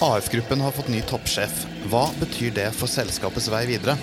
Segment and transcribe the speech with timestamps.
[0.00, 1.64] AF-gruppen har fått ny toppsjef.
[1.88, 3.96] Hva betyr det for selskapets vei videre?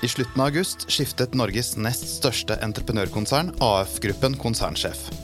[0.00, 5.19] I slutten av august skiftet Norges nest største entreprenørkonsern, AF-gruppen, konsernsjef.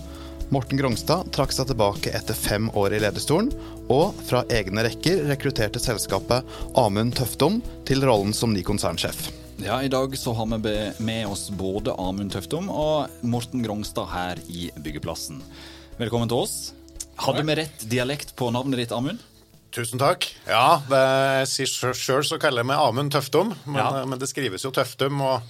[0.49, 3.49] Morten Grongstad trakk seg tilbake etter fem år i lederstolen,
[3.91, 6.47] og fra egne rekker rekrutterte selskapet
[6.79, 9.27] Amund Tøftom til rollen som ny konsernsjef.
[9.59, 14.43] Ja, I dag så har vi med oss både Amund Tøftom og Morten Grongstad her
[14.47, 15.43] i byggeplassen.
[15.99, 16.57] Velkommen til oss.
[17.19, 19.19] Hadde vi rett dialekt på navnet ditt, Amund?
[19.75, 20.25] Tusen takk.
[20.49, 24.05] Ja, det sier sjøl så kaller jeg meg Amund Tøftum, men, ja.
[24.09, 25.43] men, det skrives jo Tøftum, og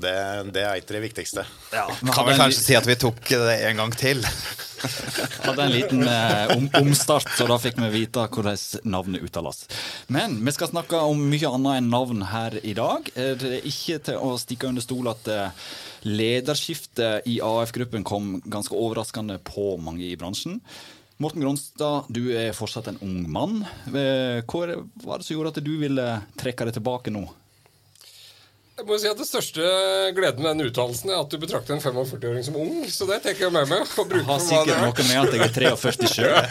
[0.00, 0.14] det,
[0.54, 1.46] det er ikke det viktigste.
[1.72, 4.24] Ja, kan vi kanskje si at vi tok det en gang til?
[5.44, 9.64] hadde en liten eh, om, omstart, så da fikk vi vite hvordan navnet uttales.
[10.12, 13.10] Men vi skal snakke om mye annet enn navn her i dag.
[13.14, 15.66] Det er ikke til å stikke under stol at eh,
[16.08, 20.60] lederskiftet i AF-gruppen kom ganske overraskende på mange i bransjen.
[21.20, 23.58] Morten Gronstad, du er fortsatt en ung mann.
[23.92, 24.60] Eh, hva
[25.04, 26.06] var det som gjorde at du ville
[26.40, 27.26] trekke deg tilbake nå?
[28.80, 29.66] Jeg må si at Det største
[30.16, 32.72] gleden med den uttalelsen er at du betrakter en 45-åring som ung.
[32.88, 33.84] Så det tenker jeg med meg.
[33.84, 36.34] Jeg har sikkert noe med at jeg er 43 sjøl.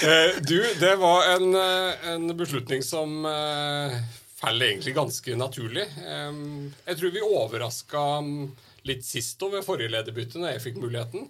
[0.00, 3.18] Eh, du, det var en, eh, en beslutning som
[4.40, 5.84] faller egentlig ganske naturlig.
[5.92, 8.04] Jeg tror vi overraska
[8.88, 11.28] litt sist over forrige lederbytte, når jeg fikk muligheten.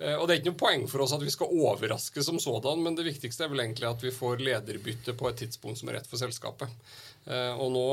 [0.00, 2.80] Eh, og Det er ikke noe poeng for oss at vi skal overraske som sådan,
[2.84, 5.98] men det viktigste er vel egentlig at vi får lederbytte på et tidspunkt som er
[5.98, 6.72] rett for selskapet.
[7.26, 7.88] Eh, og Nå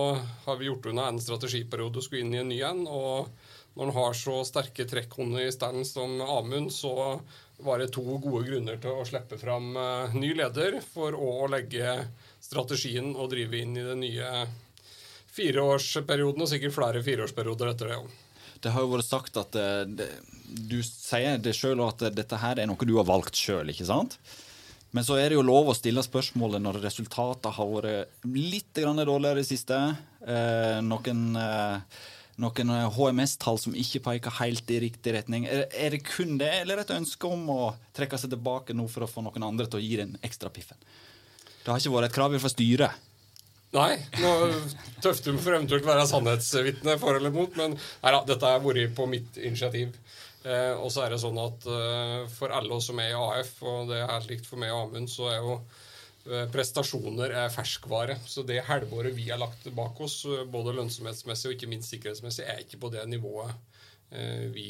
[0.45, 2.85] har vi gjort unna en strategiperiode og skulle inn i en ny en.
[2.87, 3.27] og
[3.75, 7.19] Når en har så sterke trekkhunder i stand som Amund, så
[7.57, 11.99] var det to gode grunner til å slippe fram eh, ny leder for å legge
[12.39, 14.47] strategien og drive inn i den nye
[15.37, 18.15] fireårsperioden, og sikkert flere fireårsperioder etter det òg.
[18.63, 19.69] Det har jo vært sagt at det,
[19.99, 20.09] det,
[20.69, 24.17] du sier det sjøl at dette her er noe du har valgt sjøl, ikke sant?
[24.95, 29.35] Men så er det jo lov å stille spørsmålet når resultatene har vært litt dårligere
[29.35, 29.79] i det siste.
[30.23, 32.05] Eh, noen, eh,
[32.41, 35.45] noen HMS-tall som ikke peker helt i riktig retning.
[35.45, 37.61] Er, er, det kun det, eller et ønske om å
[37.97, 40.79] trekke seg tilbake nå for å få noen andre til å gi den ekstra piffen?
[41.61, 43.06] Det har ikke vært et krav fra styret.
[43.75, 43.97] Nei.
[44.23, 44.31] Nå
[45.03, 49.07] Tøftum for eventuelt være sannhetsvitne for eller mot, men nei da, dette har vært på
[49.11, 49.91] mitt initiativ.
[50.47, 53.57] Eh, og så er det sånn at eh, for alle oss som er i AF,
[53.67, 57.51] og det er helt likt for meg og Amund, så er jo eh, prestasjoner er
[57.53, 58.19] ferskvare.
[58.25, 62.47] Så det halvåret vi har lagt bak oss, eh, både lønnsomhetsmessig og ikke minst sikkerhetsmessig,
[62.47, 63.51] er ikke på det nivået
[64.15, 64.69] eh, vi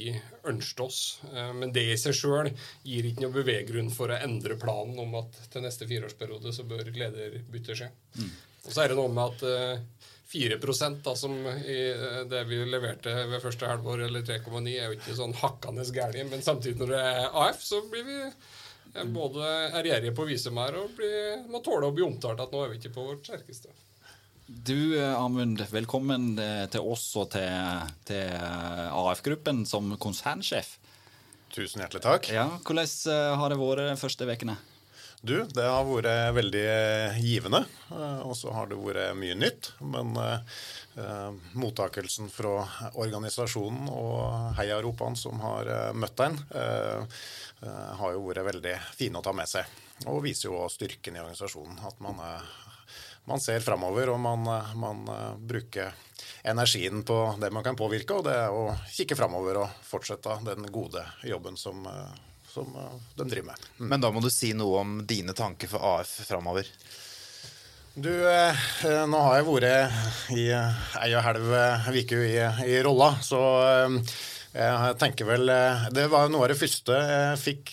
[0.49, 1.01] ønsket oss.
[1.29, 2.49] Eh, men det i seg sjøl
[2.87, 6.89] gir ikke noe beveggrunn for å endre planen om at til neste fireårsperiode så bør
[6.89, 7.93] lederbytte skje.
[8.17, 8.35] Mm.
[8.67, 9.87] Og så er det noe med at
[10.27, 10.57] 4
[11.03, 15.15] da, som i eh, det vi leverte ved første halvår, eller 3,9, er jo ikke
[15.15, 16.31] sånn hakkende gærent.
[16.31, 19.47] Men samtidig, når det er AF, så blir vi eh, både
[19.79, 22.73] ærgjerrige på å vise mer og blir, må tåle å bli omtalt at nå er
[22.73, 23.71] vi ikke på vårt sterkeste.
[24.47, 26.33] Du eh, Amund, velkommen
[26.75, 30.75] til oss og til, til AF-gruppen som konsernsjef.
[31.55, 32.27] Tusen hjertelig takk.
[32.35, 34.59] Ja, Hvordan har det vært de første ukene?
[35.27, 36.67] Du, det har vært veldig
[37.19, 37.59] givende.
[37.91, 39.73] Eh, og så har det vært mye nytt.
[39.83, 42.61] Men eh, mottakelsen fra
[42.95, 47.19] organisasjonen og heiaropene som har eh, møtt en, eh,
[47.59, 49.67] eh, har jo vært veldig fine å ta med seg.
[50.07, 51.81] Og viser jo styrken i organisasjonen.
[51.89, 52.23] At man,
[53.27, 54.47] man ser framover, og man,
[54.79, 55.03] man
[55.43, 55.91] bruker
[56.47, 60.71] energien på det man kan påvirke, og det er å kikke framover og fortsette den
[60.71, 61.83] gode jobben som
[62.47, 63.67] som eh, de driver med.
[63.79, 63.89] Mm.
[63.89, 66.69] Men da må du si noe om dine tanker for AF framover.
[67.97, 71.53] Du, eh, eh, nå har jeg vært i ei og halv
[71.97, 72.39] uke i,
[72.69, 73.41] i rolla, så
[74.57, 75.51] jeg tenker vel
[75.93, 77.71] Det var noe av det første jeg fikk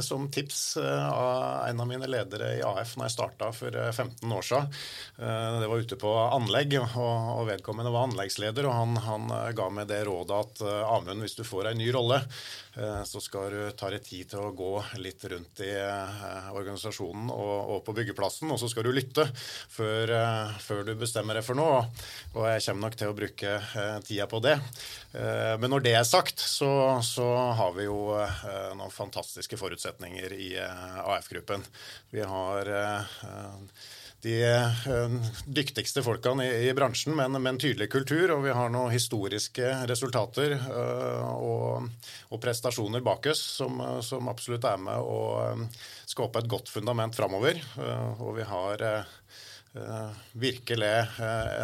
[0.00, 4.46] som tips av en av mine ledere i AF når jeg starta for 15 år
[4.46, 4.70] siden.
[5.18, 8.70] Det var ute på anlegg, og vedkommende var anleggsleder.
[8.70, 9.28] Og han, han
[9.58, 12.22] ga meg det rådet at Amund, hvis du får ei ny rolle,
[12.72, 14.70] så skal du ta deg tid til å gå
[15.02, 15.72] litt rundt i
[16.56, 20.12] organisasjonen og, og på byggeplassen, og så skal du lytte før,
[20.62, 21.82] før, du bestemmer deg for noe.
[22.32, 23.58] Og jeg kommer nok til å bruke
[24.08, 24.56] tida på det.
[25.12, 26.70] Men når det er sagt, så,
[27.04, 27.26] så
[27.58, 31.64] har vi jo eh, noen fantastiske forutsetninger i eh, AF-gruppen.
[32.12, 33.16] Vi har eh,
[34.22, 35.14] de eh,
[35.46, 38.36] dyktigste folkene i, i bransjen, men med en tydelig kultur.
[38.36, 41.88] Og vi har noen historiske resultater uh, og,
[42.30, 45.56] og, prestasjoner bak oss som, som, absolutt er med å
[46.06, 47.58] skape et godt fundament framover.
[47.74, 50.92] Uh, og vi har uh, virkelig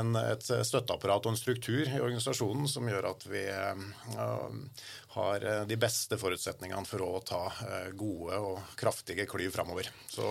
[0.01, 3.43] en, et støtteapparat og en struktur i organisasjonen som gjør at vi
[5.13, 7.43] har de beste forutsetningene for å ta
[8.01, 9.93] gode og kraftige klyv framover.
[10.09, 10.25] Så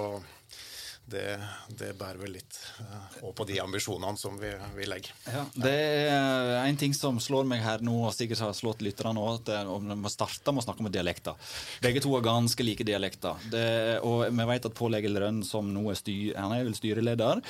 [1.07, 1.38] det,
[1.80, 5.13] det, bærer vel litt uh, på de ambisjonene som vi, vi legger.
[5.31, 5.75] Ja, det
[6.12, 9.69] er en ting som slår meg her nå, og sikkert har slått lytterne òg, at
[9.88, 11.39] vi må starte med å snakke om dialekter.
[11.83, 13.39] Begge to har ganske like dialekter.
[13.54, 13.68] Det,
[14.07, 17.44] og vi vet at Pål Egil Rønn, som nå er, styr, han er vel styreleder,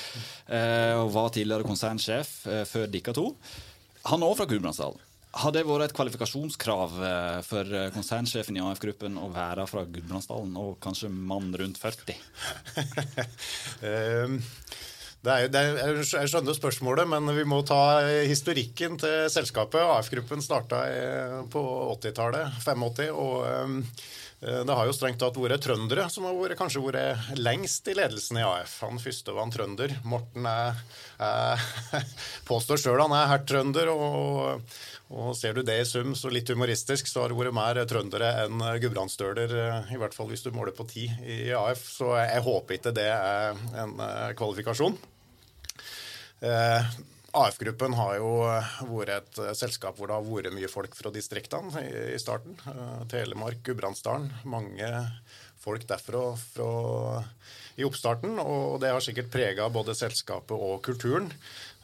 [0.52, 3.28] uh, og var tidligere konsernsjef uh, før dere to,
[4.08, 5.07] han er òg fra Gudbrandsdalen.
[5.36, 10.54] Har det vært et kvalifikasjonskrav eh, for eh, konsernsjefen i AF-gruppen å være fra Gudbrandsdalen
[10.56, 12.16] og kanskje mann rundt 40?
[13.88, 14.38] Ehm,
[15.22, 19.82] det er, det er, jeg skjønner spørsmålet, men vi må ta historikken til selskapet.
[19.98, 20.80] AF-gruppen starta
[21.52, 21.62] på
[21.98, 23.10] 80-tallet, 85.
[23.12, 27.32] og ehm, eh, det har jo strengt tatt vært trøndere som har vært, kanskje vært
[27.40, 28.76] lengst i ledelsen i AF.
[28.86, 29.96] Han første var en trønder.
[30.06, 30.78] Morten er,
[31.18, 31.64] er
[32.50, 33.90] påstår sjøl han er herr trønder.
[33.90, 34.62] og
[35.08, 38.28] og Ser du det i sum, så litt humoristisk, så har det vært mer trøndere
[38.44, 41.86] enn gudbrandsdøler, eh, i hvert fall hvis du måler på ti i AF.
[41.96, 44.98] Så jeg håper ikke det er en eh, kvalifikasjon.
[46.44, 46.90] Eh,
[47.36, 48.30] AF-gruppen har jo
[48.88, 51.82] vært et selskap hvor det har vært mye folk fra distriktene
[52.14, 52.56] i starten.
[53.12, 54.30] Telemark, Gudbrandsdalen.
[54.48, 54.88] Mange
[55.60, 57.24] folk derfra fra,
[57.76, 58.38] i oppstarten.
[58.40, 61.28] Og det har sikkert prega både selskapet og kulturen.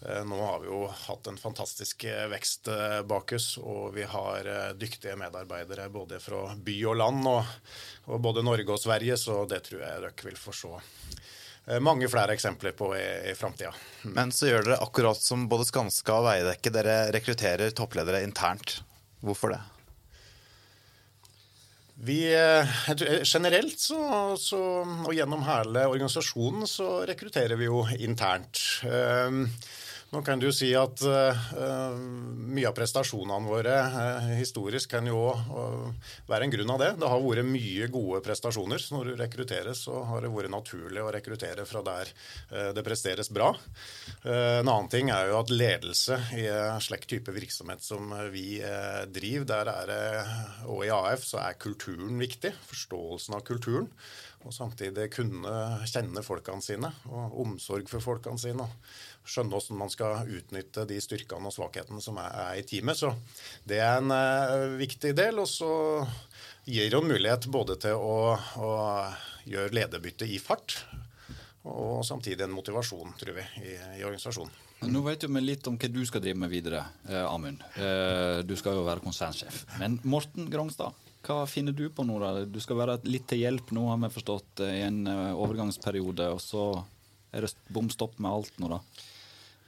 [0.04, 4.04] Eh, nå har vi jo hatt en fantastisk eh, vekst eh, bak oss, og vi
[4.08, 7.54] har dyktige medarbeidere både fra by og land, og,
[8.10, 10.74] og både Norge og Sverige, så det tror jeg dere vil få se
[11.80, 13.70] mange flere eksempler på i, i framtida.
[14.02, 18.82] Men så gjør dere akkurat som både Skanska og Veidekke, dere rekrutterer toppledere internt.
[19.24, 19.62] Hvorfor det?
[22.04, 22.18] Vi,
[23.24, 23.98] generelt så,
[24.36, 28.60] så, og gjennom hele organisasjonen så rekrutterer vi jo internt.
[30.14, 36.10] Nå kan du si at uh, mye av prestasjonene våre uh, historisk kan jo uh,
[36.28, 36.90] være en grunn av det.
[37.00, 38.78] Det har vært mye gode prestasjoner.
[38.78, 42.12] Så når du rekrutteres, så har det vært naturlig å rekruttere fra der
[42.76, 43.48] det presteres bra.
[44.24, 48.60] en annen ting er jo at ledelse i en slik type virksomhet som vi
[49.10, 50.04] driver, der er det,
[50.70, 52.52] og i AF, så er kulturen viktig.
[52.68, 53.90] Forståelsen av kulturen.
[54.44, 55.54] Og samtidig kunne
[55.88, 58.68] kjenne folkene sine, og omsorg for folkene sine.
[59.24, 63.00] Skjønne hvordan man skal utnytte de styrkene og svakhetene som er, i teamet.
[63.00, 63.14] Så
[63.64, 65.40] det er en uh, viktig del.
[65.40, 65.70] Og så
[66.68, 68.74] gir det en mulighet både til å, å
[69.48, 70.78] gjøre lederbytte i fart,
[71.64, 74.52] og samtidig en motivasjon, tror vi, i, i organisasjonen.
[74.84, 77.62] Nå vet vi litt om hva du skal drive med videre, eh, Amund.
[77.80, 79.62] Eh, du skal jo være konsernsjef.
[79.80, 80.92] Men Morten Grongstad,
[81.24, 82.18] hva finner du på nå?
[82.20, 82.44] da?
[82.44, 86.28] Du skal være litt til hjelp nå, har vi forstått, i en eh, overgangsperiode.
[86.36, 86.66] Og så
[87.32, 88.82] er det bom stopp med alt nå, da?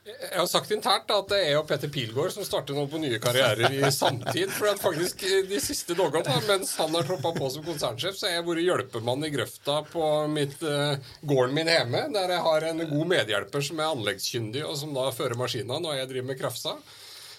[0.06, 3.18] Jeg har sagt internt at det er jo Petter Pilgaard som starter nå på nye
[3.22, 4.52] karrierer i samtid.
[4.54, 8.36] For at faktisk de siste dagene, mens han har troppa på som konsernsjef, så har
[8.36, 10.94] jeg vært hjelpemann i grøfta på mitt, uh,
[11.26, 15.08] gården min hjemme, der jeg har en god medhjelper som er anleggskyndig, og som da
[15.16, 16.76] fører maskinene når jeg driver med krafsa.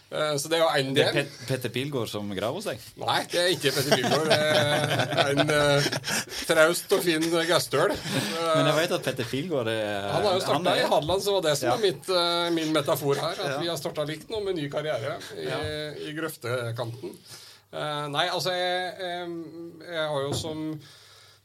[0.07, 1.09] Eh, så det er jo en del.
[1.11, 2.83] Det er Petter Pilgaard som graver hos deg?
[3.01, 4.29] Nei, det er ikke Petter Pilgaard.
[4.31, 5.89] Det er en uh,
[6.47, 7.95] traust og fin gastøl.
[7.95, 10.83] Men jeg vet at Petter Pilgaard er Han har jo starta er...
[10.85, 11.73] i Hadeland, så var det som ja.
[11.75, 13.35] er mitt, uh, min metafor her.
[13.35, 13.57] At ja.
[13.65, 15.59] vi har starta likt nå med ny karriere i, ja.
[16.07, 17.17] i grøftekanten.
[17.67, 19.27] Uh, nei, altså jeg, jeg,
[19.91, 20.63] jeg har jo som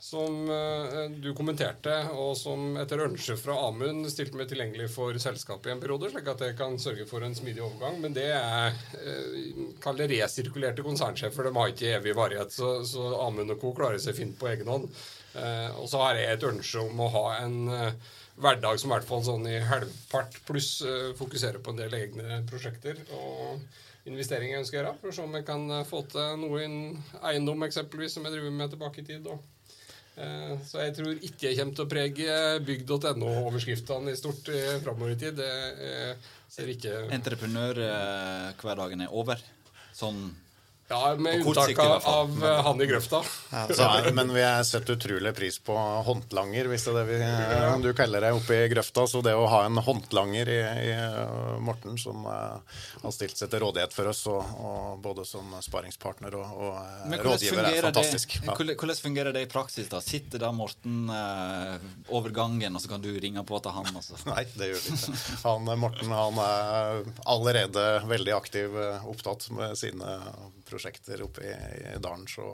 [0.02, 5.70] som eh, du kommenterte, og som etter ønske fra Amund stilte meg tilgjengelig for selskapet
[5.70, 8.00] i en periode, slik at jeg kan sørge for en smidig overgang.
[8.02, 11.46] Men det er eh, kall det resirkulerte konsernsjefer.
[11.46, 13.70] De har ikke evig varighet, så, så Amund og co.
[13.78, 14.90] klarer seg fint på egen hånd.
[15.38, 17.56] Eh, og så har jeg et ønske om å ha en
[18.42, 20.74] hverdag som i hvert fall sånn i halvpart pluss
[21.14, 22.98] fokuserer på en del egne prosjekter.
[23.14, 23.62] og
[24.02, 27.18] investeringer jeg ønsker å gjøre, for å se om jeg kan få til noe innen
[27.22, 29.28] eiendom eksempelvis, som jeg driver med tilbake i tid.
[29.30, 29.61] Og
[30.12, 32.38] så jeg tror ikke jeg kommer til å prege
[32.68, 34.50] bygg.no-overskriftene i stort
[34.84, 35.38] framover i tid.
[35.40, 36.18] Det
[36.52, 39.40] ser ikke Entreprenørhverdagen er over?
[39.96, 40.26] Sånn
[40.92, 42.44] Ja, Med unntak av, men...
[42.48, 43.22] eh, han i grøfta.
[43.72, 47.70] Så, men vi har sett utrolig pris på håndlanger, hvis det er det vi, ja.
[47.80, 49.06] du kaller det oppe i grøfta.
[49.08, 53.50] Så det å ha en håndlanger i, i eh, Morten, som eh, har stilt seg
[53.52, 57.88] til rådighet for oss, og, og både som sparingspartner og, og eh, Men rådgiver, er
[57.88, 58.36] fantastisk.
[58.38, 58.56] det, Ja.
[58.58, 59.88] hvordan hvordan fungerer det i praksis?
[59.92, 60.00] da?
[60.04, 63.88] Sitter da Morten eh, over gangen, og så kan du ringe på til han?
[64.02, 64.20] Også?
[64.32, 65.16] Nei, det gjør vi ikke.
[65.46, 68.76] Han, Morten han er allerede veldig aktiv,
[69.08, 70.16] opptatt med sine
[70.72, 71.52] prosjekter oppe i,
[71.92, 72.46] i dalen, så,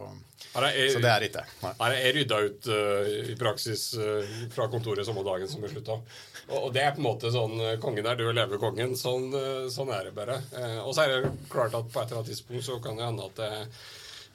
[0.58, 1.70] er- så det er ikke det.
[2.02, 6.00] Jeg rydda ut uh, i praksis uh, fra kontoret samme dagen som vi slutta.
[6.48, 8.94] Og, og det er på en måte sånn eh, Kongen er død, lever kongen.
[8.96, 9.30] Sånn,
[9.72, 10.38] sånn er det bare.
[10.54, 13.04] Uh, og så er det klart at på et eller annet tidspunkt så kan det
[13.08, 13.50] hende at det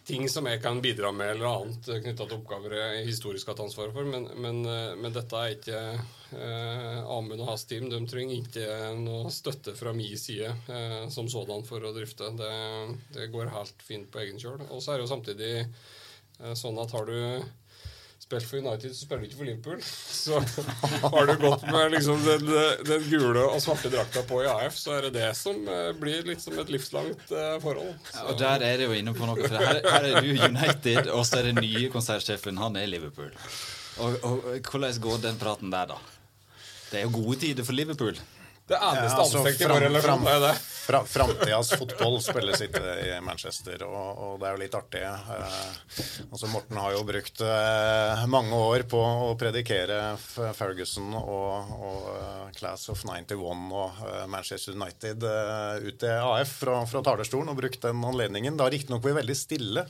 [0.08, 3.64] ting som jeg kan bidra med eller annet knytta til oppgaver jeg historisk har hatt
[3.66, 4.08] ansvaret for.
[4.08, 7.90] Men, men, eh, men dette er ikke eh, Amund og hans team.
[7.92, 8.68] De trenger ikke
[9.00, 12.34] noe støtte fra min side eh, som sådan for å drifte.
[12.40, 12.54] Det,
[13.16, 14.66] det går helt fint på egen kjøl.
[14.70, 17.18] Og så er det jo samtidig eh, sånn at har du
[18.34, 19.82] spilt for United, så spiller du ikke for Liverpool.
[19.84, 20.40] Så
[21.04, 22.50] har du gått med liksom den,
[22.88, 26.26] den gule og svarte drakta på i AF, så er det det som eh, blir
[26.28, 27.94] litt som et livslangt eh, forhold.
[28.10, 29.38] Så, Og der er det jo inne på noe.
[29.44, 32.58] For her, her er du United, og så er det nye konsertsjefen.
[32.62, 33.32] Han er Liverpool.
[34.02, 36.00] Og, og hvordan går den praten der, da?
[36.90, 38.18] Det er jo gode tider for Liverpool.
[38.68, 40.54] Det eneste Ja, altså, anstrekte i vår relasjon er det.
[40.84, 45.04] Fra, Framtidas fotball spilles ikke i Manchester, og, og det er jo litt artig.
[45.04, 45.68] Eh,
[46.26, 52.50] altså Morten har jo brukt eh, mange år på å predikere Ferguson og, og uh,
[52.56, 53.38] Class of 91
[53.72, 58.60] og uh, Manchester United uh, ut til AF fra, fra talerstolen og brukt den anledningen.
[58.60, 59.86] Det har riktignok vært veldig stille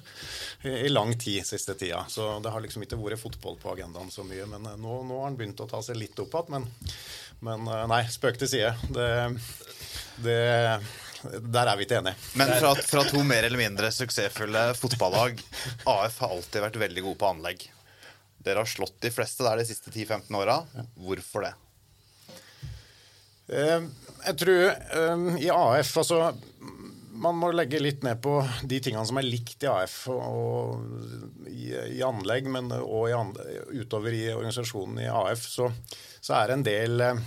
[0.61, 4.13] i, i lang tid siste tida, så det har liksom ikke vært fotball på agendaen
[4.13, 4.45] så mye.
[4.49, 6.69] Men nå, nå har han begynt å ta seg litt opp igjen.
[7.41, 8.73] Men, eh, nei, spøk til side.
[8.93, 9.07] Det
[10.23, 10.35] det,
[11.49, 12.15] der er vi ikke enige.
[12.37, 15.39] Men fra, fra to mer eller mindre suksessfulle fotballag
[15.89, 17.65] AF har alltid vært veldig gode på anlegg.
[18.43, 20.59] Dere har slått de fleste der de siste 10-15 åra.
[20.99, 21.53] Hvorfor det?
[23.49, 23.81] Eh,
[24.27, 26.19] Jeg tror eh, i AF altså
[27.23, 28.37] man må legge litt ned på
[28.67, 30.83] de tingene som er likt i AF og,
[31.49, 33.37] i, i anlegg, men og
[33.71, 35.69] utover i organisasjonen i AF, så,
[36.19, 37.23] så er det en del eh,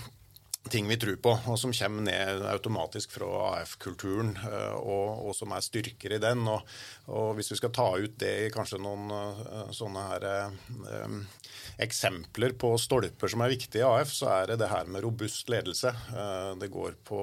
[0.71, 5.55] ting vi tror på, og som kommer ned automatisk fra AF-kulturen, eh, og, og som
[5.55, 6.45] er styrker i den.
[6.51, 6.77] Og,
[7.13, 11.19] og hvis vi skal ta ut det i kanskje noen eh, sånne her eh,
[11.83, 15.51] eksempler på stolper som er viktige i AF, så er det det her med robust
[15.53, 15.91] ledelse.
[16.57, 17.21] Det går på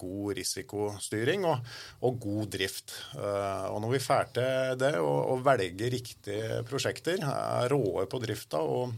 [0.00, 1.74] god risikostyring og,
[2.06, 2.94] og god drift.
[3.18, 8.94] Og når vi får til det og velger riktige prosjekter, er råe på drifta og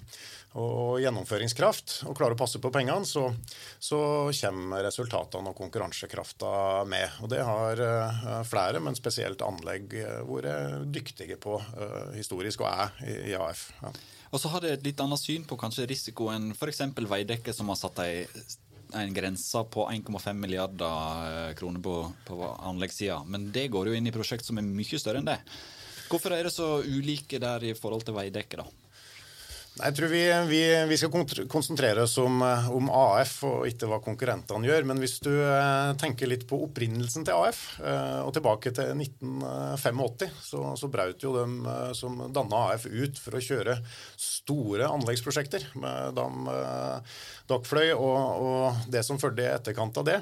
[0.57, 3.29] og gjennomføringskraft, og klarer å passe på pengene, så,
[3.83, 3.99] så
[4.41, 6.51] kommer resultatene og konkurransekrafta
[6.89, 7.19] med.
[7.25, 12.71] Og det har uh, flere, men spesielt anlegg, uh, vært dyktige på uh, historisk, og
[12.73, 13.69] er i, i AF.
[13.83, 13.93] Ja.
[14.33, 16.83] Og så har det et litt annet syn på kanskje risiko enn f.eks.
[16.97, 18.25] Veidekke, som har satt ei
[18.95, 21.95] en grense på 1,5 milliarder kroner på,
[22.27, 22.37] på
[22.71, 23.19] anleggssida.
[23.27, 25.41] Men det går jo inn i prosjekt som er mye større enn det.
[26.07, 28.86] Hvorfor er det så ulike der i forhold til Veidekke, da?
[29.77, 32.41] Jeg tror vi, vi, vi skal konsentrere oss om,
[32.73, 34.87] om, AF og ikke hva konkurrentene gjør.
[34.89, 40.31] Men hvis du eh, tenker litt på opprinnelsen til AF, eh, og tilbake til 1985,
[40.47, 43.77] så, så braut jo dem eh, som danna AF ut for å kjøre
[44.17, 46.49] store anleggsprosjekter med dam,
[47.51, 48.17] dokkfløy og,
[48.47, 50.17] og, det som fulgte i etterkant av det.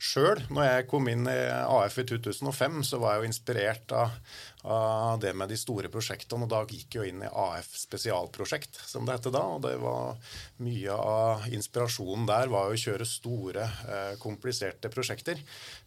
[0.00, 4.16] Sjøl, når jeg kom inn i AF i 2005, så var jeg jo inspirert av
[4.62, 6.44] av det med de store prosjektene.
[6.44, 9.44] og Da gikk jeg inn i AF spesialprosjekt, som det heter da.
[9.56, 10.18] og det var
[10.60, 15.40] Mye av inspirasjonen der var å kjøre store, eh, kompliserte prosjekter.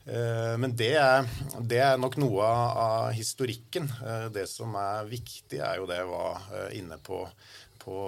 [0.05, 1.27] Eh, men det er,
[1.59, 3.85] det er, nok noe av historikken.
[4.01, 6.41] Eh, det som er viktig, er jo det jeg var
[6.73, 7.21] inne på,
[7.83, 7.99] på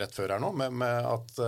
[0.00, 1.38] rett før her nå, med, med at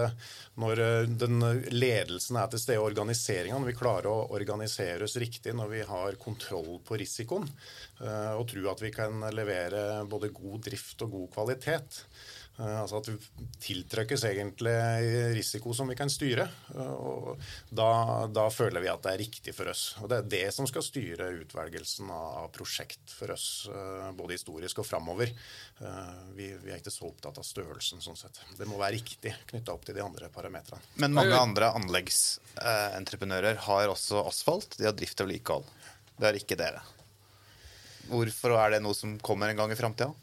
[0.61, 0.83] når
[1.21, 1.41] den
[1.75, 6.19] ledelsen er til stede, organiseringa, når vi klarer å organisere oss riktig, når vi har
[6.23, 7.49] kontroll på risikoen,
[8.01, 12.01] og tror at vi kan levere både god drift og god kvalitet,
[12.57, 14.73] Altså at det tiltrekkes egentlig
[15.37, 16.47] risiko som vi kan styre.
[16.73, 17.37] og
[17.69, 17.89] da,
[18.33, 19.91] da, føler vi at det er riktig for oss.
[20.01, 23.69] Og Det er det som skal styre utvelgelsen av prosjekt for oss,
[24.17, 25.35] både historisk og framover.
[26.33, 28.01] Vi, vi, er ikke så opptatt av størrelsen.
[28.01, 28.41] sånn sett.
[28.57, 30.81] Det må være riktig knytta opp til de andre parametrene.
[31.03, 34.79] Men mange andre anleggsentreprenører har også asfalt.
[34.81, 35.73] De har drift og vedlikehold.
[36.17, 36.81] Det er ikke dere.
[38.07, 40.15] Hvorfor er det noe som kommer en gang i framtida?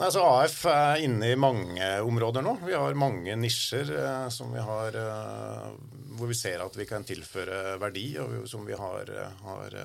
[0.00, 2.54] Nei, så AF er inne i mange områder nå.
[2.64, 5.66] Vi har mange nisjer eh, som vi har, eh,
[6.16, 9.76] hvor vi ser at vi kan tilføre verdi, og som vi har, eh, har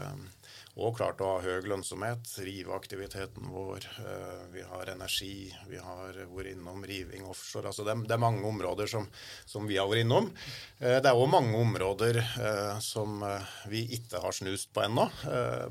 [0.75, 2.27] og klart å ha høy lønnsomhet.
[2.44, 3.86] rive aktiviteten vår.
[4.03, 5.53] eh, Vi har energi.
[5.70, 7.67] Vi har vært innom riving offshore.
[7.72, 9.08] altså Det, det er mange områder som,
[9.46, 10.27] som vi har vært innom.
[10.79, 13.24] Eh, Det er òg mange områder eh, som
[13.72, 15.08] vi ikke har snust på ennå.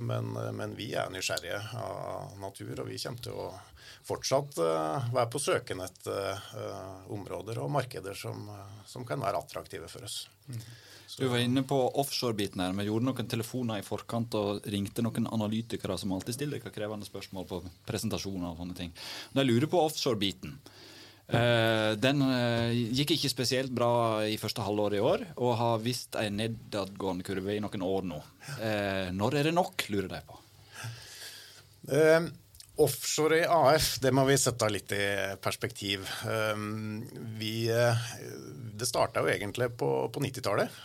[0.01, 3.51] Men, men vi er nysgjerrige av natur, og vi kommer til å
[4.05, 6.41] fortsatt være på søken etter
[7.13, 8.49] områder og markeder som,
[8.87, 10.25] som kan være attraktive for oss.
[11.19, 12.73] Du var inne på offshore-biten her.
[12.75, 17.07] Vi gjorde noen telefoner i forkant og ringte noen analytikere som alltid stiller dere krevende
[17.07, 18.91] spørsmål på presentasjoner og sånne ting.
[19.37, 20.57] Jeg lurer på offshore-biten.
[21.25, 26.19] Eh, den eh, gikk ikke spesielt bra i første halvår i år, og har vist
[26.21, 28.19] en nedadgående kurve i noen år nå.
[28.59, 30.41] Eh, når er det nok, lurer de på.
[31.95, 32.27] Eh,
[32.77, 35.05] offshore i AF, det må vi sette litt i
[35.43, 36.09] perspektiv.
[36.27, 36.65] Eh,
[37.39, 38.09] vi, eh,
[38.75, 40.83] det starta jo egentlig på, på 90-tallet.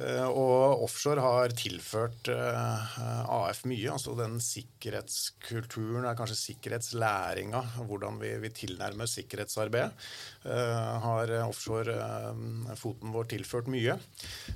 [0.00, 2.92] Eh, og offshore har tilført eh,
[3.28, 3.90] AF mye.
[3.92, 9.92] altså Den sikkerhetskulturen, er kanskje sikkerhetslæringa, hvordan vi, vi tilnærmer sikkerhetsarbeidet,
[10.48, 13.98] eh, har offshore eh, foten vår tilført mye.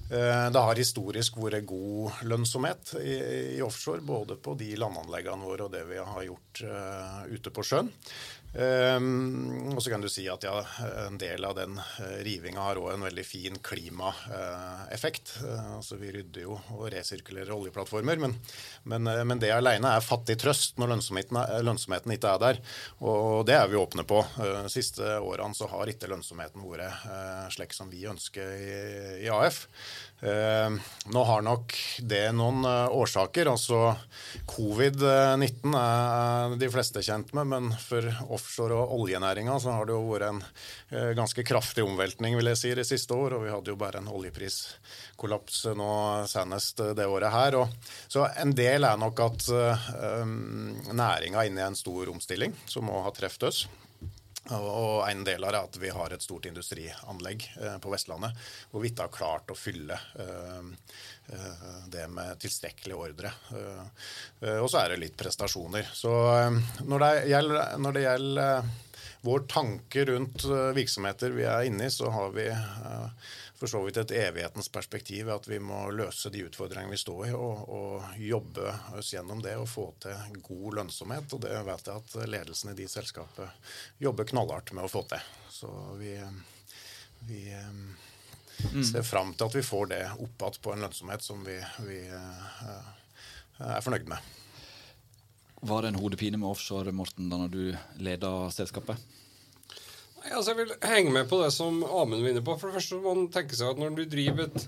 [0.06, 3.16] Det har historisk vært god lønnsomhet i,
[3.58, 6.62] i offshore, både på de landanleggene våre og det vi har gjort
[7.28, 7.90] ute på sjøen.
[8.56, 10.54] Um, og så kan du si at ja,
[11.02, 15.34] en del av den uh, rivinga har òg en veldig fin klimaeffekt.
[15.42, 18.38] Uh, altså vi rydder jo og resirkulerer oljeplattformer, men,
[18.88, 22.62] men, uh, men det alene er fattig trøst når lønnsomheten, er, lønnsomheten ikke er der.
[23.04, 24.22] Og det er vi åpne på.
[24.40, 28.72] Uh, siste årene så har ikke lønnsomheten vært slik som vi ønsker i,
[29.26, 29.66] i AF.
[31.12, 31.74] nå har nok
[32.08, 33.50] det noen årsaker.
[33.52, 33.94] altså
[34.50, 38.08] Covid-19 er de fleste kjent med, men for
[38.46, 40.42] offshore- og oljenæringa så har det jo vært en
[40.90, 43.36] eh, ganske kraftig omveltning vil jeg si, de siste år.
[43.36, 45.90] Og vi hadde jo bare en oljepriskollaps nå
[46.30, 47.58] senest det året her.
[47.62, 52.54] Og, så en del er nok at um, næringa er inne i en stor omstilling
[52.70, 53.66] som må ha truffet oss.
[54.54, 58.36] Og en del av det er at vi har et stort industrianlegg eh, på Vestlandet
[58.70, 60.68] hvor vi ikke har klart å fylle eh,
[61.34, 63.32] eh, det med tilstrekkelig ordre.
[64.62, 65.88] Og så er det litt prestasjoner.
[65.94, 66.12] Så
[66.86, 68.68] når det gjelder, når det gjelder
[69.26, 70.44] vår tanke rundt
[70.76, 72.46] virksomheter vi er inne i, så har vi
[73.56, 77.30] for så vidt et evighetens perspektiv at vi må løse de utfordringene vi står i,
[77.32, 81.32] og, og jobbe oss gjennom det og få til god lønnsomhet.
[81.32, 83.48] Og det vet jeg at ledelsen i de selskapene
[84.02, 85.24] jobber knallhardt med å få til.
[85.52, 86.12] Så vi,
[87.30, 88.84] vi mm.
[88.84, 91.56] ser fram til at vi får det opp igjen på en lønnsomhet som vi,
[91.88, 92.90] vi uh,
[93.72, 94.32] er fornøyd med.
[95.66, 97.72] Var det en hodepine med offshore, Morten, da du
[98.04, 99.00] leda selskapet?
[100.32, 102.56] Altså jeg vil henge med på det som Amund var inne på.
[102.58, 104.64] For det første må man tenke seg at når du driver et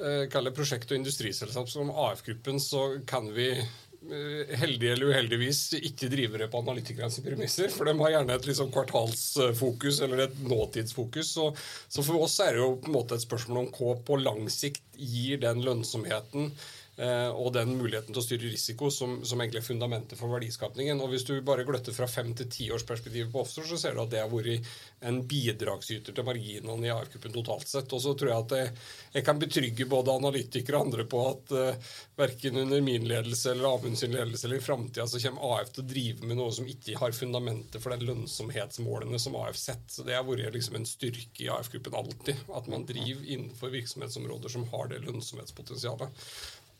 [0.00, 6.40] eh, prosjekt- og industriselskap som AF-gruppen, så kan vi eh, heldig eller uheldigvis ikke drive
[6.42, 7.68] det på analytikernes premisser.
[7.74, 11.34] For de har gjerne et liksom kvartalsfokus eller et nåtidsfokus.
[11.36, 11.50] Så,
[11.88, 14.48] så, for oss er det jo på en måte et spørsmål om hva på lang
[14.52, 16.52] sikt gir den lønnsomheten
[16.96, 21.02] og den muligheten til å styre risiko som, som egentlig er fundamentet for verdiskapningen.
[21.04, 24.14] Og Hvis du bare gløtter fra fem til tiårsperspektivet på offshore, så ser du at
[24.14, 24.64] det har vært
[25.04, 27.92] en bidragsyter til marginene i AF-gruppen totalt sett.
[27.92, 28.72] Og så tror jeg at jeg,
[29.18, 33.68] jeg kan betrygge både analytikere og andre på at uh, verken under min ledelse eller
[33.74, 36.98] Amunds ledelse eller i framtida så kommer AF til å drive med noe som ikke
[37.00, 39.92] har fundamentet for den lønnsomhetsmålene som AF setter.
[39.98, 42.46] Så det har vært liksom en styrke i AF-gruppen alltid.
[42.56, 46.24] At man driver innenfor virksomhetsområder som har det lønnsomhetspotensialet.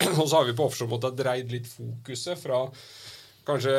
[0.21, 2.67] Og så har vi på offshore måte dreid litt fokuset fra
[3.47, 3.73] kanskje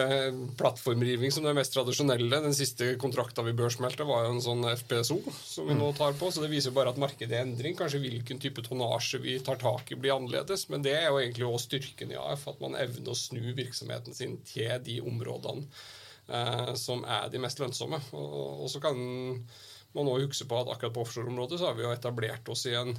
[0.58, 2.40] plattformriving som det mest tradisjonelle.
[2.44, 6.32] Den siste kontrakta vi børsmeldte, var jo en sånn FPSO som vi nå tar på.
[6.32, 7.76] Så det viser bare at markedet er endring.
[7.78, 10.70] Kanskje hvilken type tonnasje vi tar tak i, blir annerledes.
[10.72, 14.16] Men det er jo egentlig også styrken i AF, at man evner å snu virksomheten
[14.16, 18.00] sin til de områdene eh, som er de mest lønnsomme.
[18.16, 19.04] Og, og så kan
[19.98, 22.76] man òg huske på at akkurat på offshore-området så har vi jo etablert oss i
[22.78, 22.96] en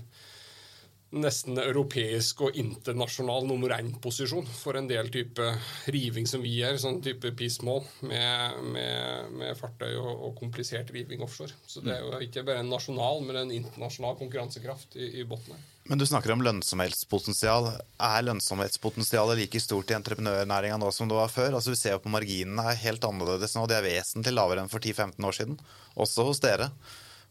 [1.09, 5.47] nesten europeisk og internasjonal nummer én-posisjon for en del type
[5.89, 11.25] riving som vi gjør, sånn type pismål med, med, med, fartøy og, og, komplisert riving
[11.25, 11.57] offshore.
[11.67, 15.57] Så det er jo ikke bare en nasjonal, men en internasjonal konkurransekraft i, i bunnen
[15.57, 15.65] her.
[15.89, 17.71] Men du snakker om lønnsomhetspotensial.
[18.05, 21.57] Er lønnsomhetspotensialet like stort i entreprenørnæringa nå som det var før?
[21.57, 23.65] Altså Vi ser jo på marginene er helt annerledes nå.
[23.65, 25.57] De er vesentlig lavere enn for 10-15 år siden.
[25.97, 26.69] Også hos dere,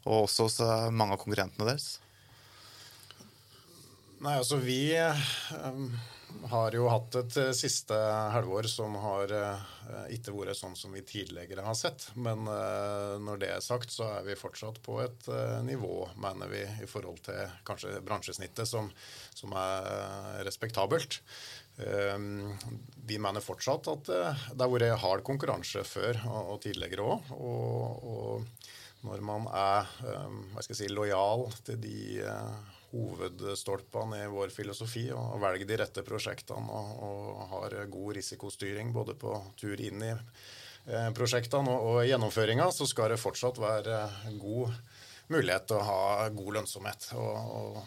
[0.07, 0.59] og også hos
[0.89, 1.99] mange av konkurrentene deres.
[4.17, 5.91] Nei, altså vi um,
[6.49, 7.95] har jo hatt et uh, siste
[8.33, 12.07] halvår som har uh, ikke vært sånn som vi tidligere har sett.
[12.17, 15.29] Men uh, når det er sagt, så er vi fortsatt på et
[15.67, 18.89] nivå, mener vi, i forhold til kanskje bransjesnittet, som,
[19.37, 21.19] som er respektabelt.
[21.77, 27.29] Vi mener fortsatt at det har vært hard konkurranse før og, og tidligere òg.
[27.37, 31.99] Og, og når man er hva skal jeg si, lojal til de
[32.91, 35.07] hovedstolpene i vår filosofi.
[35.11, 40.13] og Velge de rette prosjektene og, og har god risikostyring både på tur inn i
[40.13, 44.05] eh, prosjektene og, og gjennomføringa, så skal det fortsatt være
[44.39, 44.77] god
[45.27, 47.81] mulighet til å ha god lønnsomhet og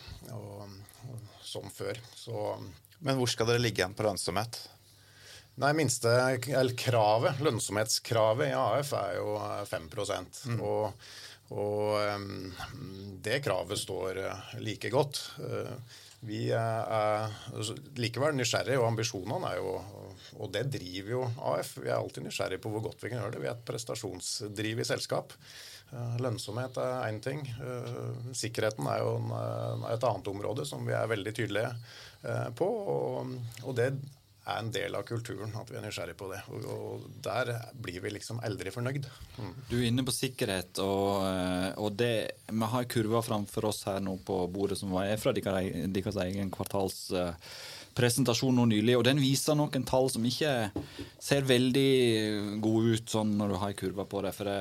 [1.51, 1.99] som før.
[2.15, 2.59] Så,
[2.99, 4.61] Men hvor skal dere ligge igjen på lønnsomhet?
[5.61, 6.09] Nei, minste,
[6.49, 9.35] eller kravet, Lønnsomhetskravet i AF er jo
[9.69, 10.61] 5 mm.
[10.63, 10.95] og
[11.51, 11.99] og
[13.23, 15.19] det kravet står eh, like godt.
[15.43, 17.33] Eh, vi er
[17.97, 19.71] likevel nysgjerrige, og ambisjonene er jo
[20.37, 21.79] Og det driver jo AF.
[21.81, 23.41] Vi er alltid nysgjerrige på hvor godt vi kan gjøre det.
[23.41, 25.33] Vi er et prestasjonsdriv i selskap.
[25.91, 27.43] Eh, lønnsomhet er én ting.
[28.37, 29.17] Sikkerheten er jo
[29.91, 31.73] et annet område som vi er veldig tydelige
[32.55, 32.69] på.
[33.65, 33.95] Og det
[34.51, 36.41] er en del av kulturen, at vi er nysgjerrig på det.
[36.53, 36.89] Og, og
[37.25, 37.45] der
[37.81, 39.05] blir vi liksom aldri fornøyd.
[39.39, 39.53] Mm.
[39.71, 42.15] Du er inne på sikkerhet, og, eh, og det,
[42.51, 48.57] vi har kurva framfor oss her nå på bordet som var fra deres egen kvartalspresentasjon
[48.59, 50.53] nå nylig, og den viser noen tall som ikke
[51.21, 51.93] ser veldig
[52.65, 54.33] gode ut sånn når du har kurva på det.
[54.37, 54.59] For det,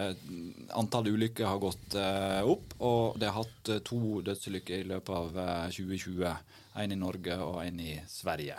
[0.77, 5.67] antall ulykker har gått opp, og det har hatt to dødsulykker i løpet av uh,
[5.73, 6.37] 2020.
[6.79, 8.57] En i Norge og en i Sverige.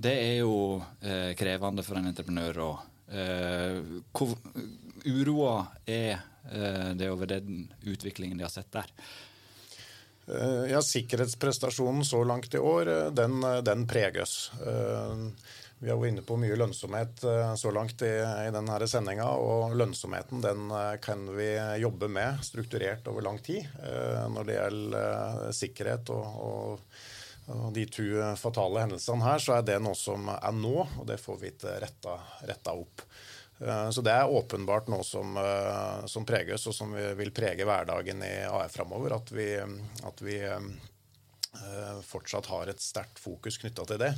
[0.00, 2.86] Det er jo eh, krevende for en entreprenør òg.
[3.10, 3.80] Eh,
[4.14, 4.36] hvor
[5.04, 6.14] uroa er
[6.48, 8.88] eh, det over den utviklingen de har sett der?
[10.30, 14.50] Eh, ja, Sikkerhetsprestasjonen så langt i år, eh, den, eh, den preges.
[15.80, 17.22] Vi har vært inne på mye lønnsomhet
[17.56, 19.30] så langt i, i denne sendinga.
[19.32, 20.66] Og lønnsomheten den
[21.00, 23.64] kan vi jobbe med strukturert over lang tid
[24.28, 27.00] når det gjelder sikkerhet og, og
[27.50, 28.06] og de to
[28.38, 31.76] fatale hendelsene her, så er det noe som er nå, og det får vi ikke
[31.82, 33.04] retta, retta opp.
[33.60, 38.24] Eh, så det er åpenbart noe som, eh, som preges, og som vil prege hverdagen
[38.24, 39.16] i AF framover.
[39.18, 44.14] At vi, at vi eh, fortsatt har et sterkt fokus knytta til det.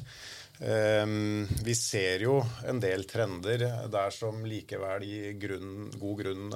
[0.62, 2.36] Vi ser jo
[2.68, 6.52] en del trender der som likevel gir grunn, god grunn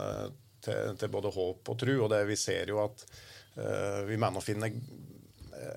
[0.62, 1.95] til, til, både håp og tru.
[2.05, 3.03] Og det vi ser jo at
[4.07, 4.69] vi mener å finne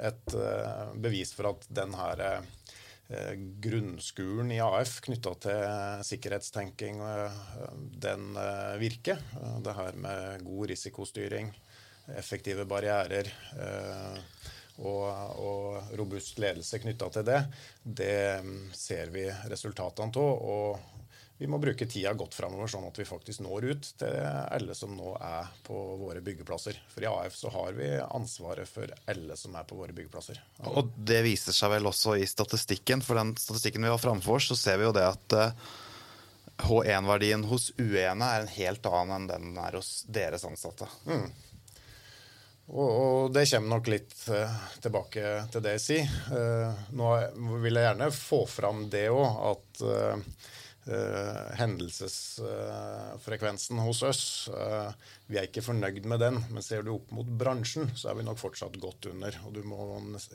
[0.09, 7.41] et eh, bevis for at den her eh, grunnskolen i AF knytta til sikkerhetstenking, eh,
[8.07, 8.31] den
[8.81, 9.21] virker.
[9.65, 11.51] Det her med god risikostyring,
[12.17, 13.27] effektive barrierer
[14.79, 15.05] og,
[15.37, 17.41] og robust ledelse knytta til det,
[17.83, 18.15] det
[18.45, 20.47] mm, ser vi resultatene av.
[20.53, 20.98] Og
[21.39, 24.91] vi må bruke tida godt framover, sånn at vi faktisk når ut til alle som
[24.91, 26.75] nå er på våre byggeplasser.
[26.91, 30.41] For i AF så har vi ansvaret for alle som er på våre byggeplasser.
[30.67, 32.99] Og det viser seg vel også i statistikken.
[33.05, 35.37] For den statistikken vi har framfor oss, så ser vi jo det at
[36.67, 40.91] H1-verdien eh, hos U1 er en helt annen enn den er hos deres ansatte.
[41.07, 41.29] Mm.
[42.69, 46.15] Og, det kommer nok litt uh, tilbake til det jeg sier.
[46.35, 47.15] Uh, nå
[47.63, 49.85] vil jeg gjerne få fram det òg, at
[50.87, 54.49] uh, hendelsesfrekvensen uh, hos oss.
[54.53, 54.89] Uh,
[55.27, 58.27] vi er ikke fornøyd med den, men ser du opp mot bransjen, så er vi
[58.27, 59.31] nok fortsatt godt under.
[59.47, 59.79] Og du må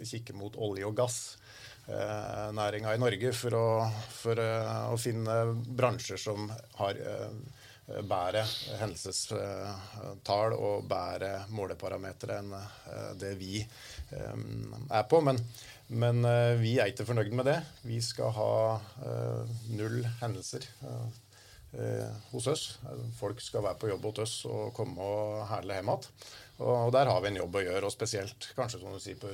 [0.03, 3.67] kikke mot olje- og gassnæringa i Norge for å,
[4.13, 5.35] for å, finne
[5.79, 6.39] bransjer som
[6.81, 6.95] har
[7.85, 8.45] bedre
[8.81, 12.55] hendelsestall og bedre måleparametere enn
[13.21, 15.21] det vi er på.
[15.25, 15.41] Men
[15.93, 17.59] men uh, vi er ikke fornøyd med det.
[17.85, 18.53] Vi skal ha
[19.75, 20.65] null hendelser
[22.31, 22.65] hos oss.
[23.19, 26.05] Folk skal være på jobb hos oss og komme og herle hjem igjen.
[26.63, 29.33] Og der har vi en jobb å gjøre, og spesielt kanskje som du sier på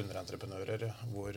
[0.00, 1.36] underentreprenører, hvor,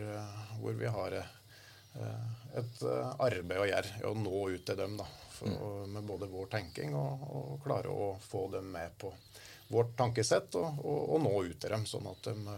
[0.62, 4.96] hvor, vi har et arbeid å gjøre i å nå ut til dem.
[5.02, 5.88] Da, for.
[5.92, 9.14] Med både vår tenking og, og, klare å få dem med på
[9.74, 12.58] vårt tankesett og, og, og nå ut til dem, sånn at de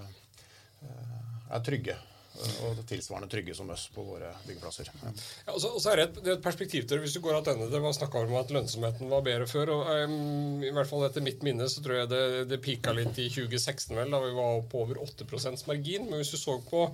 [1.47, 1.95] er trygge
[2.37, 4.89] og tilsvarende trygge som oss på våre byggeplasser.
[4.93, 5.11] Ja.
[5.47, 7.21] Ja, og, så, og så er det et, det er et perspektiv til Hvis du
[7.23, 9.73] går tilbake det var snakka om at lønnsomheten var bedre før.
[9.77, 13.17] og um, i hvert fall Etter mitt minne så tror jeg det, det pika litt
[13.17, 16.09] i 2016, vel, da vi var på over 8% margin.
[16.09, 16.85] Men hvis du så på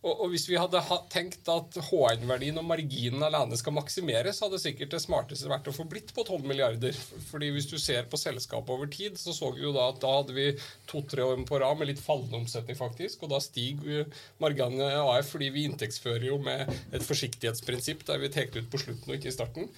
[0.00, 4.60] Og, og hvis vi hadde ha, tenkt at HN-verdien og marginen alene skal maksimeres, hadde
[4.62, 6.96] sikkert det smarteste vært å få blitt på 12 milliarder.
[7.28, 10.14] Fordi hvis du ser på selskapet over tid, så så vi jo da at da
[10.16, 10.48] hadde vi
[10.88, 13.26] to-tre år på rad med litt fallende omsetning, faktisk.
[13.26, 14.08] Og da stiger
[14.40, 16.64] marginene AF fordi vi inntektsfører jo med
[16.96, 19.68] et forsiktighetsprinsipp der vi tar ut på slutten og ikke i starten.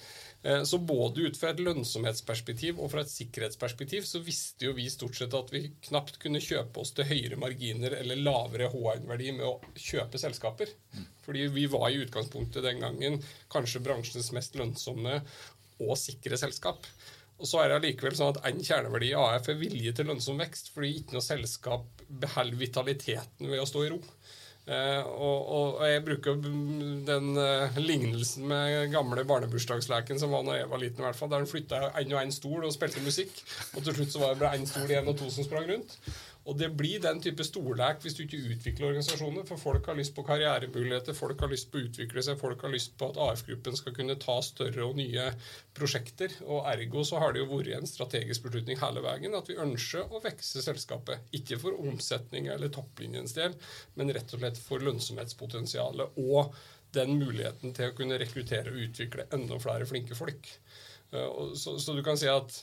[0.43, 4.89] Eh, så både ut fra et lønnsomhetsperspektiv og fra et sikkerhetsperspektiv så visste jo vi
[4.91, 9.47] stort sett at vi knapt kunne kjøpe oss til høyere marginer eller lavere HN-verdi med
[9.47, 10.73] å kjøpe selskaper.
[11.23, 13.19] Fordi vi var i utgangspunktet den gangen
[13.53, 15.21] kanskje bransjens mest lønnsomme
[15.83, 16.83] og sikre selskap.
[17.39, 20.39] Og så er det allikevel sånn at En kjerneverdi i AF er vilje til lønnsom
[20.43, 23.99] vekst, fordi ikke noe selskap beholder vitaliteten ved å stå i ro.
[24.63, 30.69] Uh, og, og, jeg bruker den uh, lignelsen med gamle barnebursdagsleken som var da jeg
[30.71, 33.41] var liten, i hvert fall, der han flytta én og én stol og spilte musikk.
[33.75, 35.97] Og til slutt så var det bare én stol igjen og to som sprang rundt.
[36.43, 39.45] Og det blir den type storlek hvis du ikke utvikler organisasjoner.
[39.47, 42.73] For folk har lyst på karrieremuligheter, folk har lyst på å utvikle seg, folk har
[42.73, 45.29] lyst på at AF-gruppen skal kunne ta større og nye
[45.77, 46.35] prosjekter.
[46.43, 50.11] Og ergo så har det jo vært en strategisk beslutning hele veien at vi ønsker
[50.11, 51.31] å vekse selskapet.
[51.39, 53.55] Ikke for omsetning eller topplinjens del,
[53.95, 56.51] men rett og slett for lønnsomhetspotensialet og
[56.93, 60.51] den muligheten til å kunne rekruttere og utvikle enda flere flinke folk.
[61.13, 62.59] Eh, så, så du kan si at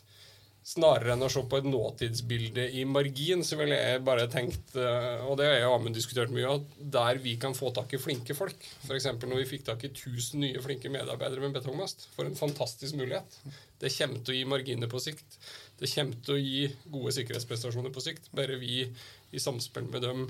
[0.61, 5.23] Snarere enn å se på et nåtidsbilde i margin, så ville jeg bare tenkt, eh,
[5.25, 8.67] og det har Amund diskutert mye, at der vi kan få tak i flinke folk,
[8.85, 9.09] f.eks.
[9.23, 13.41] når vi fikk tak i 1000 nye flinke medarbeidere med betongmast, for en fantastisk mulighet.
[13.81, 15.41] Det kommer til å gi marginer på sikt.
[15.81, 18.29] Det kommer til å gi gode sikkerhetsprestasjoner på sikt.
[18.37, 20.27] Bare vi i samspill med dem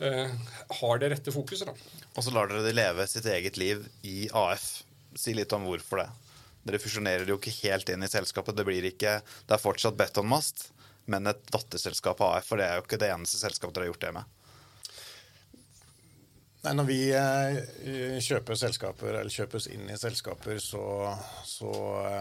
[0.00, 0.32] eh,
[0.80, 1.68] har det rette fokuset.
[1.68, 2.08] da.
[2.16, 4.70] Og så lar dere de leve sitt eget liv i AF.
[5.12, 6.10] Si litt om hvorfor det.
[6.62, 8.56] Dere fusjonerer jo ikke helt inn i selskapet.
[8.58, 10.68] Det, blir ikke, det er fortsatt Betonmast,
[11.10, 12.50] men et datterselskap av AF.
[12.50, 14.38] For det er jo ikke det eneste selskapet dere har gjort det med.
[16.62, 21.10] Nei, Når vi eh, kjøper selskaper, eller kjøpes inn i selskaper, så,
[21.42, 21.72] så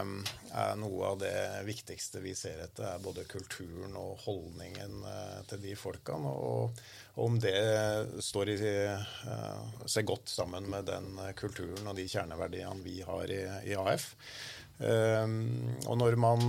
[0.01, 0.15] um,
[0.58, 1.36] er noe av det
[1.67, 6.34] viktigste vi ser etter, er både kulturen og holdningen uh, til de folkene.
[6.34, 6.82] Og,
[7.13, 7.54] og om det
[8.17, 8.58] står i,
[9.86, 14.08] ser godt sammen med den kulturen og de kjerneverdiene vi har i, i AF.
[14.82, 16.47] Og når man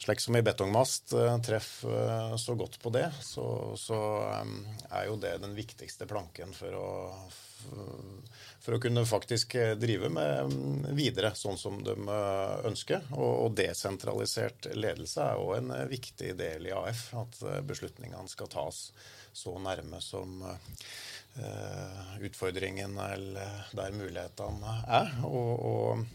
[0.00, 4.00] slik som i betongmast treff treffer eh, så godt på det, så, så,
[4.32, 4.46] eh,
[4.90, 6.88] er jo det den viktigste planken for å,
[8.60, 11.96] for å kunne faktisk drive med mm, videre sånn som de
[12.70, 13.04] ønsker.
[13.12, 17.10] Og, og desentralisert ledelse er òg en viktig del i AF.
[17.20, 18.86] At beslutningene skal tas
[19.36, 20.40] så nærme som
[22.20, 25.12] utfordringen eller der mulighetene er.
[25.24, 26.06] og, og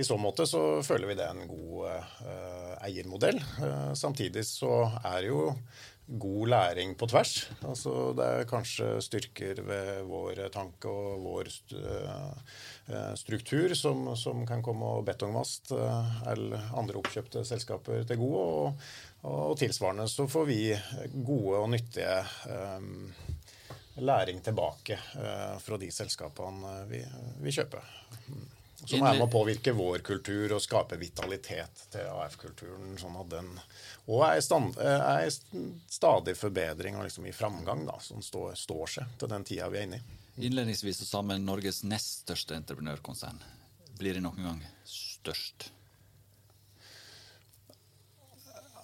[0.00, 3.40] i så måte så føler vi det er en god uh, eiermodell.
[3.60, 5.42] Uh, samtidig så er det jo
[6.20, 7.34] god læring på tvers.
[7.60, 14.64] Altså det er kanskje styrker ved vår tanke og vår uh, struktur som, som, kan
[14.66, 15.70] komme og betongmast
[16.32, 18.40] eller andre oppkjøpte selskaper til gode.
[18.40, 18.88] Og,
[19.28, 20.62] og, tilsvarende så får vi
[21.12, 22.16] gode og nyttige
[22.48, 23.12] um,
[23.98, 24.98] læring tilbake
[25.60, 27.02] fra de selskapene vi,
[27.42, 27.90] vi kjøper.
[28.28, 28.48] Mm.
[28.84, 32.96] Som er med å påvirke vår kultur og skape vitalitet til AF-kulturen.
[32.98, 33.50] sånn at den
[34.06, 35.28] Og er, stand, er
[35.90, 39.82] stadig forbedring og liksom i framgang, da, som står, står, seg til den tida vi
[39.82, 40.16] er inne i.
[40.48, 43.42] Innledningsvis så sa vi Norges nest største entreprenørkonsern.
[44.00, 45.68] Blir det noen gang størst?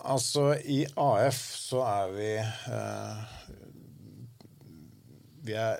[0.06, 3.24] Altså, i AF så er vi eh,
[5.46, 5.78] Vi er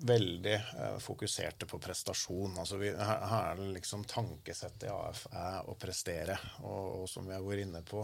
[0.00, 2.58] veldig eh, fokuserte på prestasjon.
[2.58, 6.36] Altså vi, her, her er det liksom Tankesettet i AF er å prestere.
[6.62, 8.02] Og, og, som vi har vært inne på,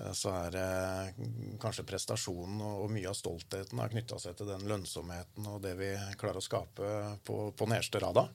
[0.00, 1.28] eh, så er det
[1.62, 5.76] kanskje prestasjonen og, og mye av stoltheten har knytta seg til den lønnsomheten og det
[5.78, 6.90] vi klarer å skape
[7.26, 8.26] på, på nederste rada.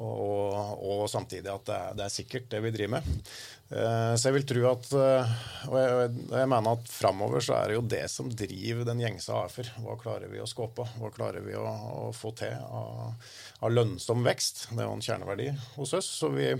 [0.00, 3.26] Og, og, samtidig at det er, det er, sikkert, det vi driver med.
[3.72, 5.30] Eh, så jeg vil tro at eh,
[5.70, 9.32] Og jeg, jeg mener at framover så er det jo det som driver den gjengse
[9.36, 9.70] AF-er.
[9.84, 10.86] Hva klarer vi å skåpe?
[10.98, 13.14] Hva klarer vi å, å få til av,
[13.60, 14.66] av, lønnsom vekst?
[14.72, 16.10] Det er jo en kjerneverdi hos oss.
[16.22, 16.50] Så vi,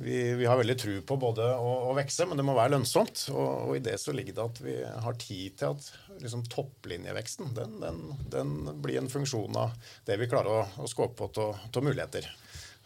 [0.00, 3.26] vi, vi har veldig tro på både å, å, vekse, men det må være lønnsomt.
[3.32, 7.52] Og, og, i det så ligger det at vi har tid til at liksom, topplinjeveksten
[7.56, 9.76] den, den, den, blir en funksjon av
[10.08, 12.28] det vi klarer å, å skåpe på av muligheter.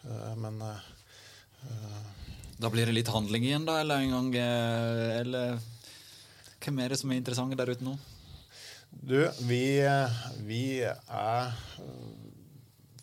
[0.03, 0.77] Eh, men eh,
[2.57, 3.79] Da blir det litt handling igjen, da?
[3.81, 5.59] Eller en gang eh, Eller
[6.59, 7.97] hvem er det som er interessante der ute nå?
[8.89, 9.79] Du, vi,
[10.43, 11.51] vi er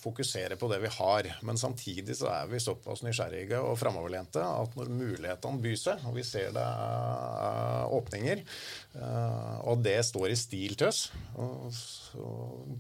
[0.03, 1.29] fokusere på det vi har.
[1.47, 6.19] Men samtidig så er vi såpass nysgjerrige og framoverlente at når mulighetene byr seg, og
[6.19, 8.43] vi ser det er åpninger,
[9.71, 11.03] og det står i stil til oss,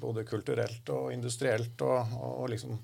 [0.05, 2.77] både kulturelt og industrielt og, og liksom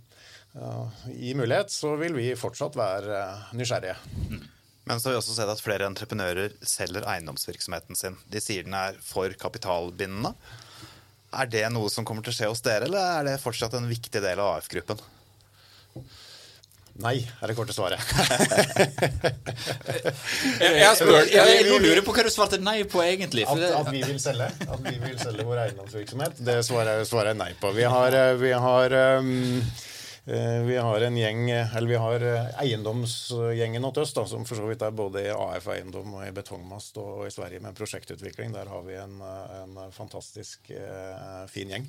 [0.57, 3.23] uh, i mulighet, så vil vi fortsatt være
[3.59, 3.97] nysgjerrige.
[4.31, 4.43] Mm.
[4.85, 8.19] Men så har vi også sett at flere entreprenører selger eiendomsvirksomheten sin.
[8.33, 10.35] De sier den er for kapitalbindende.
[11.33, 13.89] Er det noe som kommer til å skje hos dere, eller er det fortsatt en
[13.89, 14.99] viktig del av AF-gruppen?
[17.01, 18.03] Nei, er det korte svaret.
[20.61, 23.47] jeg, jeg, spør, jeg, jeg, lurer på hva du svarte nei på, egentlig.
[23.49, 27.41] At, at, vi vil selge At vi vil selge vår eiendomsvirksomhet, det svarer, svarer jeg
[27.41, 27.73] nei på.
[27.79, 29.33] Vi har, eh, vi har um
[30.67, 34.83] vi har en gjeng, eller vi har eh, eiendomsgjengen hos oss, som for så vidt
[34.87, 38.53] er både i AF Eiendom og i Betongmast og i Sverige med prosjektutvikling.
[38.55, 41.89] Der har vi en, en fantastisk eh, fin gjeng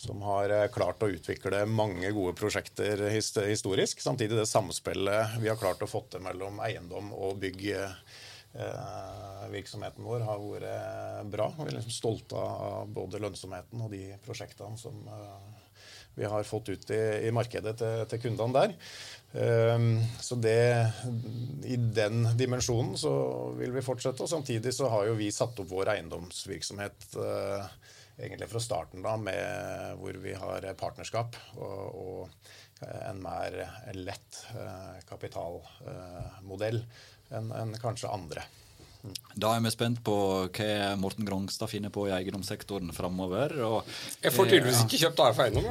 [0.00, 4.00] som har klart å utvikle mange gode prosjekter historisk.
[4.00, 7.66] Samtidig det samspillet vi har klart å få til mellom eiendom og bygg.
[9.50, 11.48] virksomheten vår har vært bra.
[11.58, 15.02] Vi er liksom stolte av både lønnsomheten og de prosjektene som
[16.14, 18.74] vi har fått ut i, i markedet til, til, kundene der.
[19.34, 19.88] Um,
[20.22, 20.58] så det,
[21.66, 23.14] I den dimensjonen så
[23.58, 24.22] vil vi fortsette.
[24.22, 27.66] og Samtidig så har jo vi satt opp vår eiendomsvirksomhet uh,
[28.14, 33.56] egentlig fra starten da, med hvor vi har partnerskap og, og en mer
[33.96, 36.82] lett uh, kapitalmodell
[37.34, 38.44] enn en kanskje andre.
[39.34, 40.14] Da er vi spent på
[40.54, 43.52] hva Morten Grongstad finner på i eiendomssektoren framover.
[44.22, 45.66] Jeg får tydeligvis ikke kjøpt AF Eiendom.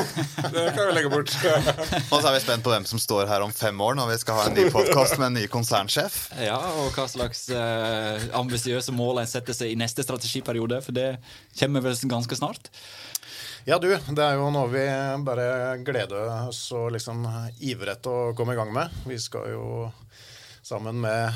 [0.54, 1.32] Det kan vi legge bort.
[2.12, 4.18] og så er vi spent på hvem som står her om fem år når vi
[4.20, 6.18] skal ha en ny podkast med en ny konsernsjef.
[6.44, 11.14] Ja, og hva slags eh, ambisiøse mål en setter seg i neste strategiperiode, for det
[11.56, 12.68] kommer vel ganske snart.
[13.64, 13.88] Ja, du.
[13.88, 14.84] Det er jo noe vi
[15.24, 17.24] bare gleder oss og liksom
[17.64, 18.92] ivrer etter å komme i gang med.
[19.08, 19.64] Vi skal jo
[20.64, 21.32] sammen med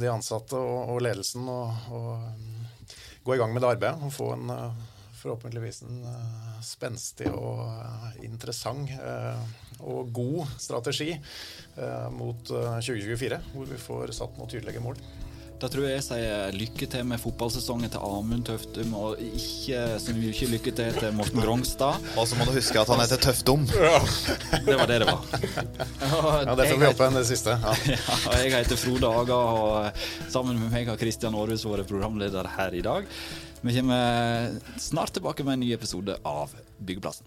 [0.00, 2.66] de ansatte og, og ledelsen og, og, um,
[3.26, 4.84] gå i gang med det arbeidet og få en uh,
[5.16, 7.64] forhåpentligvis en uh, spenstig og
[8.24, 8.92] interessant
[9.80, 11.10] og god strategi
[12.16, 14.96] mot 2024, hvor vi får satt noen tydelige mål.
[15.56, 20.12] Da tror jeg jeg sier lykke til med fotballsesongen til Amund Tøftum, og ikke så
[20.12, 22.02] mye lykke til til Morten Grongstad.
[22.20, 23.64] Og så må du huske at han heter Tøftum.
[23.86, 24.00] Ja.
[24.66, 25.22] Det var det det var.
[26.44, 27.54] ja, det får vi håpe enn det siste.
[27.56, 27.74] Ja.
[27.94, 28.00] ja.
[28.18, 32.76] og jeg heter Frode Aga, og sammen med meg har Kristian Aarhus vært programleder her
[32.76, 33.08] i dag.
[33.62, 37.24] Vi kommer snart tilbake med en ny episode av Byggeplassen.